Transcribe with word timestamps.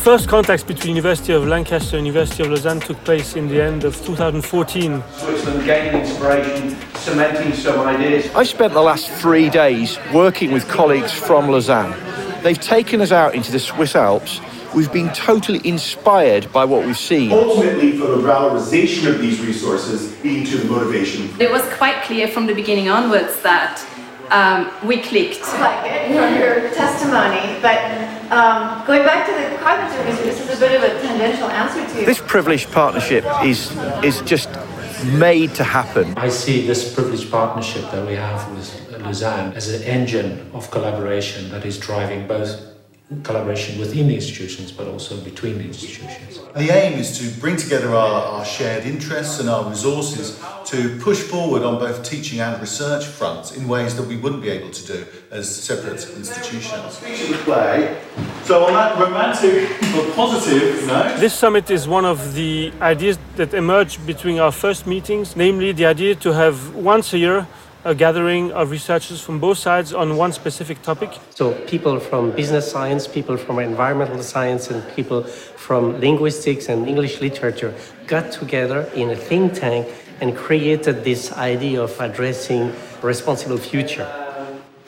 first 0.00 0.30
contacts 0.30 0.64
between 0.64 0.96
University 0.96 1.34
of 1.34 1.46
Lancaster 1.46 1.98
and 1.98 2.06
University 2.06 2.42
of 2.42 2.48
Lausanne 2.48 2.80
took 2.80 2.96
place 3.04 3.36
in 3.36 3.48
the 3.48 3.62
end 3.62 3.84
of 3.84 3.94
2014. 4.06 5.02
Switzerland 5.12 5.64
gaining 5.66 6.00
inspiration, 6.00 6.74
cementing 6.94 7.52
some 7.52 7.78
ideas. 7.80 8.34
I 8.34 8.44
spent 8.44 8.72
the 8.72 8.80
last 8.80 9.10
three 9.10 9.50
days 9.50 9.98
working 10.14 10.52
with 10.52 10.66
colleagues 10.68 11.12
from 11.12 11.50
Lausanne. 11.50 11.94
They've 12.42 12.58
taken 12.58 13.02
us 13.02 13.12
out 13.12 13.34
into 13.34 13.52
the 13.52 13.58
Swiss 13.58 13.94
Alps. 13.94 14.40
We've 14.74 14.90
been 14.90 15.12
totally 15.12 15.60
inspired 15.68 16.50
by 16.50 16.64
what 16.64 16.86
we've 16.86 16.96
seen. 16.96 17.30
ultimately 17.30 17.98
for 17.98 18.06
the 18.06 18.22
valorization 18.26 19.06
of 19.06 19.20
these 19.20 19.38
resources 19.42 20.18
leading 20.24 20.46
to 20.46 20.56
the 20.56 20.70
motivation. 20.70 21.28
It 21.38 21.50
was 21.50 21.62
quite 21.74 22.02
clear 22.04 22.26
from 22.26 22.46
the 22.46 22.54
beginning 22.54 22.88
onwards 22.88 23.42
that 23.42 23.84
um, 24.30 24.70
we 24.88 25.02
clicked. 25.02 25.42
like 25.60 25.90
it 25.90 26.06
from 26.06 26.40
your 26.40 26.72
testimony, 26.72 27.60
but 27.60 28.09
um, 28.30 28.86
going 28.86 29.04
back 29.04 29.26
to 29.26 29.32
the 29.32 29.56
cognitive 29.62 30.06
research, 30.06 30.24
this 30.24 30.50
is 30.50 30.56
a 30.56 30.60
bit 30.60 30.76
of 30.76 30.82
a 30.82 31.00
tangential 31.00 31.48
answer 31.48 31.86
to 31.86 32.00
you. 32.00 32.06
This 32.06 32.20
privileged 32.20 32.70
partnership 32.70 33.24
is 33.44 33.70
is 34.02 34.20
just 34.22 34.48
made 35.04 35.54
to 35.54 35.64
happen. 35.64 36.14
I 36.16 36.28
see 36.28 36.66
this 36.66 36.94
privileged 36.94 37.30
partnership 37.30 37.90
that 37.90 38.06
we 38.06 38.14
have 38.14 38.50
with 38.52 38.68
Lausanne 39.00 39.52
as 39.54 39.68
an 39.68 39.82
engine 39.82 40.50
of 40.52 40.70
collaboration 40.70 41.50
that 41.50 41.64
is 41.64 41.78
driving 41.78 42.26
both 42.26 42.70
collaboration 43.24 43.78
within 43.78 44.06
the 44.06 44.14
institutions 44.14 44.70
but 44.70 44.86
also 44.86 45.16
between 45.22 45.58
the 45.58 45.64
institutions. 45.64 46.38
The 46.54 46.70
aim 46.70 46.98
is 46.98 47.18
to 47.18 47.40
bring 47.40 47.56
together 47.56 47.94
our, 47.94 48.22
our 48.22 48.44
shared 48.44 48.84
interests 48.84 49.40
and 49.40 49.48
our 49.48 49.68
resources 49.68 50.40
to 50.66 50.96
push 51.00 51.18
forward 51.18 51.62
on 51.62 51.78
both 51.78 52.04
teaching 52.08 52.40
and 52.40 52.60
research 52.60 53.04
fronts 53.04 53.56
in 53.56 53.66
ways 53.66 53.96
that 53.96 54.06
we 54.06 54.16
wouldn't 54.16 54.42
be 54.42 54.50
able 54.50 54.70
to 54.70 54.86
do 54.86 55.06
as 55.32 55.44
separate 55.52 56.08
institutions. 56.16 56.94
Speech 56.94 57.22
of 57.22 57.28
the 57.30 57.44
play. 57.44 58.00
So 58.44 58.64
on 58.64 58.74
that 58.74 58.98
romantic 58.98 59.68
but 59.92 60.14
positive 60.14 60.86
note, 60.86 61.18
This 61.18 61.34
summit 61.34 61.70
is 61.70 61.88
one 61.88 62.04
of 62.04 62.34
the 62.34 62.72
ideas 62.80 63.18
that 63.36 63.54
emerged 63.54 64.06
between 64.06 64.38
our 64.38 64.52
first 64.52 64.86
meetings, 64.86 65.34
namely 65.34 65.72
the 65.72 65.86
idea 65.86 66.14
to 66.16 66.32
have 66.32 66.74
once 66.76 67.12
a 67.12 67.18
year 67.18 67.46
a 67.84 67.94
gathering 67.94 68.52
of 68.52 68.70
researchers 68.70 69.20
from 69.20 69.40
both 69.40 69.58
sides 69.58 69.94
on 69.94 70.16
one 70.16 70.32
specific 70.32 70.82
topic. 70.82 71.10
So 71.30 71.54
people 71.66 71.98
from 71.98 72.32
business 72.32 72.70
science, 72.70 73.08
people 73.08 73.36
from 73.36 73.58
environmental 73.58 74.22
science, 74.22 74.70
and 74.70 74.86
people 74.94 75.22
from 75.22 75.98
linguistics 76.00 76.68
and 76.68 76.86
English 76.86 77.20
literature 77.20 77.74
got 78.06 78.32
together 78.32 78.90
in 78.94 79.10
a 79.10 79.16
think 79.16 79.54
tank 79.54 79.88
and 80.20 80.36
created 80.36 81.04
this 81.04 81.32
idea 81.32 81.82
of 81.82 81.98
addressing 82.00 82.72
responsible 83.02 83.56
future. 83.56 84.06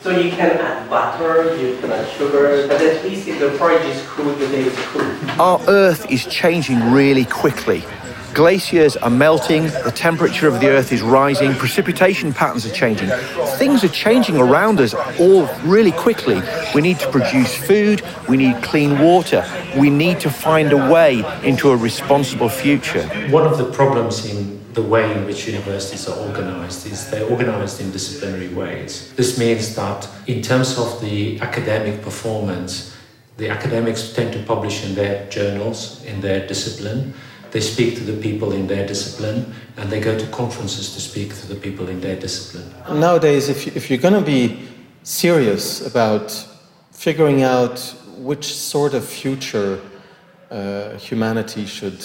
So 0.00 0.10
you 0.10 0.30
can 0.30 0.50
add 0.58 0.90
butter, 0.90 1.56
you 1.56 1.78
can 1.78 1.92
add 1.92 2.08
sugar, 2.10 2.66
but 2.66 2.82
at 2.82 3.04
least 3.04 3.28
if 3.28 3.38
the 3.38 3.56
porridge 3.56 3.86
is 3.86 4.02
cool, 4.08 4.34
the 4.34 4.48
day 4.48 4.64
is 4.64 4.76
cool. 4.86 5.40
Our 5.40 5.60
Earth 5.68 6.10
is 6.10 6.26
changing 6.26 6.92
really 6.92 7.24
quickly. 7.24 7.84
Glaciers 8.34 8.96
are 8.96 9.10
melting, 9.10 9.64
the 9.64 9.92
temperature 9.94 10.48
of 10.48 10.58
the 10.58 10.68
Earth 10.68 10.90
is 10.90 11.02
rising, 11.02 11.52
precipitation 11.54 12.32
patterns 12.32 12.64
are 12.64 12.72
changing. 12.72 13.10
Things 13.58 13.84
are 13.84 13.88
changing 13.88 14.38
around 14.38 14.80
us 14.80 14.94
all 15.20 15.46
really 15.64 15.92
quickly. 15.92 16.40
We 16.74 16.80
need 16.80 16.98
to 17.00 17.10
produce 17.10 17.54
food, 17.54 18.02
we 18.30 18.38
need 18.38 18.62
clean 18.62 18.98
water, 18.98 19.44
we 19.76 19.90
need 19.90 20.18
to 20.20 20.30
find 20.30 20.72
a 20.72 20.90
way 20.90 21.22
into 21.42 21.70
a 21.70 21.76
responsible 21.76 22.48
future. 22.48 23.06
One 23.28 23.46
of 23.46 23.58
the 23.58 23.70
problems 23.70 24.24
in 24.24 24.62
the 24.72 24.82
way 24.82 25.12
in 25.12 25.26
which 25.26 25.46
universities 25.46 26.08
are 26.08 26.18
organized 26.18 26.86
is 26.90 27.10
they're 27.10 27.28
organized 27.28 27.82
in 27.82 27.90
disciplinary 27.90 28.48
ways. 28.48 29.12
This 29.12 29.38
means 29.38 29.74
that 29.74 30.08
in 30.26 30.40
terms 30.40 30.78
of 30.78 31.02
the 31.02 31.38
academic 31.40 32.00
performance, 32.00 32.96
the 33.36 33.50
academics 33.50 34.14
tend 34.14 34.32
to 34.32 34.42
publish 34.44 34.86
in 34.86 34.94
their 34.94 35.28
journals, 35.28 36.02
in 36.04 36.22
their 36.22 36.46
discipline. 36.46 37.12
They 37.52 37.60
speak 37.60 37.96
to 37.96 38.04
the 38.04 38.20
people 38.20 38.52
in 38.52 38.66
their 38.66 38.86
discipline 38.86 39.54
and 39.76 39.90
they 39.90 40.00
go 40.00 40.18
to 40.18 40.26
conferences 40.28 40.94
to 40.94 41.00
speak 41.00 41.34
to 41.40 41.46
the 41.46 41.54
people 41.54 41.88
in 41.88 42.00
their 42.00 42.18
discipline. 42.18 42.72
Nowadays, 42.98 43.48
if, 43.48 43.66
you, 43.66 43.72
if 43.74 43.90
you're 43.90 43.98
going 43.98 44.14
to 44.14 44.26
be 44.26 44.68
serious 45.02 45.86
about 45.86 46.32
figuring 46.92 47.42
out 47.42 47.78
which 48.16 48.54
sort 48.54 48.94
of 48.94 49.04
future 49.04 49.80
uh, 50.50 50.96
humanity 50.96 51.66
should 51.66 52.02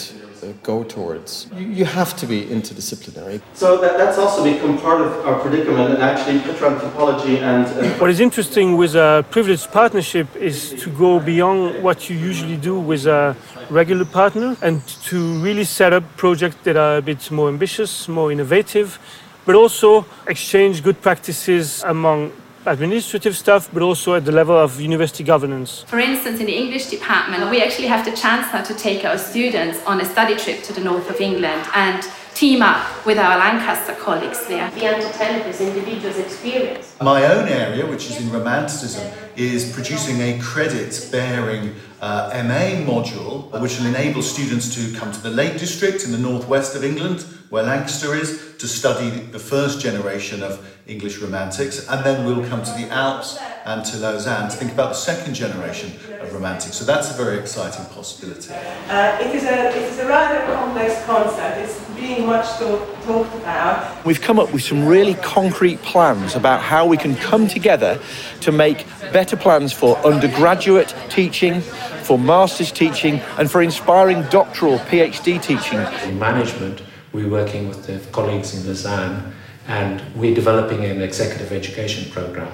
go 0.62 0.84
towards, 0.84 1.48
you, 1.54 1.66
you 1.66 1.84
have 1.84 2.16
to 2.16 2.26
be 2.26 2.42
interdisciplinary. 2.42 3.40
So 3.54 3.80
that, 3.80 3.96
that's 3.98 4.18
also 4.18 4.44
become 4.44 4.78
part 4.78 5.00
of 5.00 5.26
our 5.26 5.38
predicament, 5.40 5.94
and 5.94 6.02
actually, 6.02 6.38
paleoanthropology 6.40 7.38
and 7.38 7.66
uh, 7.66 7.98
What 7.98 8.10
is 8.10 8.20
interesting 8.20 8.76
with 8.76 8.94
a 8.94 9.24
privileged 9.30 9.70
partnership 9.72 10.26
is 10.36 10.74
to 10.82 10.90
go 10.90 11.20
beyond 11.20 11.82
what 11.82 12.08
you 12.08 12.16
usually 12.16 12.56
do 12.56 12.78
with 12.78 13.06
a 13.06 13.36
regular 13.70 14.04
partner 14.04 14.56
and 14.62 14.86
to 15.10 15.18
really 15.42 15.64
set 15.64 15.92
up 15.92 16.04
projects 16.16 16.56
that 16.64 16.76
are 16.76 16.98
a 16.98 17.02
bit 17.02 17.30
more 17.30 17.48
ambitious, 17.48 18.08
more 18.08 18.32
innovative, 18.32 18.98
but 19.44 19.54
also 19.54 20.04
exchange 20.26 20.82
good 20.82 21.00
practices 21.00 21.82
among 21.84 22.32
administrative 22.70 23.36
staff, 23.36 23.68
but 23.72 23.82
also 23.82 24.14
at 24.14 24.24
the 24.24 24.32
level 24.32 24.56
of 24.56 24.80
university 24.80 25.24
governance. 25.24 25.84
For 25.86 25.98
instance, 25.98 26.40
in 26.40 26.46
the 26.46 26.56
English 26.56 26.86
department, 26.86 27.50
we 27.50 27.62
actually 27.62 27.88
have 27.88 28.04
the 28.04 28.12
chance 28.12 28.52
now 28.52 28.62
to 28.62 28.74
take 28.74 29.04
our 29.04 29.18
students 29.18 29.84
on 29.86 30.00
a 30.00 30.04
study 30.04 30.36
trip 30.36 30.62
to 30.64 30.72
the 30.72 30.80
north 30.80 31.08
of 31.10 31.20
England 31.20 31.66
and 31.74 32.02
team 32.34 32.62
up 32.62 33.04
with 33.04 33.18
our 33.18 33.36
Lancaster 33.36 33.94
colleagues 33.94 34.46
there. 34.46 34.70
be 34.70 34.84
able 34.84 35.02
to 35.02 35.12
tell 35.12 35.42
this 35.42 35.60
individual's 35.60 36.18
experience. 36.18 36.94
My 37.00 37.24
own 37.24 37.48
area, 37.48 37.84
which 37.84 38.08
is 38.10 38.20
in 38.20 38.30
Romanticism, 38.30 39.04
is 39.34 39.72
producing 39.72 40.20
a 40.20 40.38
credit 40.40 41.08
bearing 41.10 41.74
uh, 42.00 42.30
MA 42.44 42.84
module 42.90 43.50
which 43.60 43.78
will 43.78 43.86
enable 43.86 44.22
students 44.22 44.74
to 44.74 44.96
come 44.98 45.12
to 45.12 45.20
the 45.20 45.30
Lake 45.30 45.58
District 45.58 46.04
in 46.04 46.12
the 46.12 46.18
northwest 46.18 46.76
of 46.76 46.84
England, 46.84 47.22
where 47.50 47.62
Lancaster 47.62 48.14
is, 48.14 48.56
to 48.58 48.68
study 48.68 49.08
the 49.08 49.38
first 49.38 49.80
generation 49.80 50.42
of 50.42 50.64
English 50.86 51.18
Romantics, 51.18 51.86
and 51.88 52.04
then 52.04 52.26
we'll 52.26 52.46
come 52.48 52.62
to 52.62 52.70
the 52.72 52.88
Alps 52.90 53.38
and 53.64 53.84
to 53.84 53.98
Lausanne 53.98 54.50
to 54.50 54.56
think 54.56 54.72
about 54.72 54.88
the 54.88 54.94
second 54.94 55.34
generation 55.34 55.92
of 56.20 56.32
Romantics. 56.32 56.76
So 56.76 56.84
that's 56.84 57.10
a 57.10 57.14
very 57.14 57.38
exciting 57.38 57.84
possibility. 57.86 58.54
Uh, 58.54 59.18
it, 59.20 59.34
is 59.34 59.44
a, 59.44 59.68
it 59.68 59.76
is 59.76 59.98
a 59.98 60.08
rather 60.08 60.44
complex 60.52 61.04
concept. 61.04 61.58
It's 61.58 61.78
being 61.94 62.26
much 62.26 62.46
talk, 62.58 63.02
talked 63.04 63.34
about. 63.36 64.04
We've 64.06 64.20
come 64.20 64.38
up 64.38 64.52
with 64.52 64.62
some 64.62 64.86
really 64.86 65.14
concrete 65.14 65.82
plans 65.82 66.34
about 66.34 66.62
how 66.62 66.86
we 66.86 66.96
can 66.96 67.14
come 67.16 67.46
together 67.46 68.00
to 68.40 68.52
make 68.52 68.86
better 69.12 69.36
plans 69.36 69.72
for 69.72 69.96
undergraduate 69.98 70.94
teaching, 71.10 71.60
for 72.08 72.18
master's 72.18 72.72
teaching, 72.72 73.20
and 73.36 73.50
for 73.50 73.60
inspiring 73.60 74.22
doctoral 74.30 74.78
PhD 74.78 75.42
teaching. 75.42 75.78
In 76.08 76.18
management, 76.18 76.80
we're 77.12 77.28
working 77.28 77.68
with 77.68 77.86
the 77.86 77.98
colleagues 78.12 78.54
in 78.54 78.66
Lausanne 78.66 79.34
and 79.66 80.02
we're 80.16 80.34
developing 80.34 80.86
an 80.86 81.02
executive 81.02 81.52
education 81.52 82.10
program. 82.10 82.50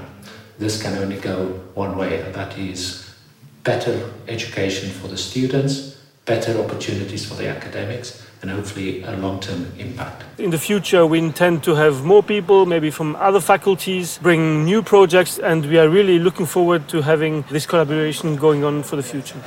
This 0.59 0.83
can 0.83 0.99
only 0.99 1.19
go 1.19 1.47
one 1.75 1.97
way, 1.97 2.21
and 2.21 2.35
that 2.35 2.59
is 2.59 3.15
better 3.63 4.11
education 4.27 4.91
for 4.91 5.07
the 5.07 5.17
students, 5.17 5.94
better 6.25 6.59
opportunities 6.59 7.27
for 7.27 7.35
the 7.35 7.49
academics, 7.49 8.23
and 8.43 8.51
hopefully 8.51 9.03
a 9.03 9.17
long-term 9.17 9.67
impact. 9.79 10.25
In 10.39 10.51
the 10.51 10.59
future, 10.59 11.07
we 11.07 11.19
intend 11.19 11.63
to 11.65 11.75
have 11.75 12.05
more 12.05 12.23
people, 12.23 12.67
maybe 12.67 12.91
from 12.91 13.17
other 13.17 13.41
faculties, 13.41 14.19
bring 14.19 14.65
new 14.65 14.83
projects, 14.83 15.39
and 15.39 15.67
we 15.67 15.79
are 15.79 15.89
really 15.89 16.19
looking 16.19 16.47
forward 16.47 16.89
to 16.89 17.03
having 17.03 17.43
this 17.51 17.67
collaboration 17.67 18.37
going 18.37 18.65
on 18.65 18.83
for 18.83 18.97
the 18.97 19.03
future. 19.03 19.39